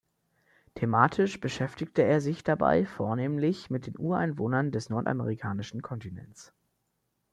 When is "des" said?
4.71-4.89